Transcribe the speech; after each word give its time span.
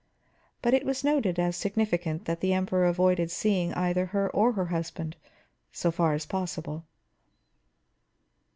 But 0.63 0.73
it 0.73 0.83
was 0.83 1.03
noted 1.03 1.37
as 1.37 1.55
significant 1.55 2.25
that 2.25 2.39
the 2.39 2.53
Emperor 2.53 2.85
avoided 2.87 3.29
seeing 3.29 3.71
either 3.75 4.07
her 4.07 4.31
or 4.31 4.53
her 4.53 4.65
husband, 4.65 5.15
so 5.71 5.91
far 5.91 6.13
as 6.15 6.25
possible. 6.25 6.85